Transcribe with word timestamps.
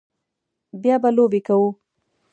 بیا 0.81 0.95
به 1.01 1.09
لوبې 1.15 1.39
کوو 1.47 1.69